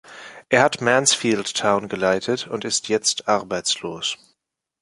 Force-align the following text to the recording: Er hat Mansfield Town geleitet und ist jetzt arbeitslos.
Er 0.49 0.63
hat 0.63 0.81
Mansfield 0.81 1.53
Town 1.55 1.87
geleitet 1.87 2.47
und 2.47 2.65
ist 2.65 2.87
jetzt 2.87 3.27
arbeitslos. 3.27 4.17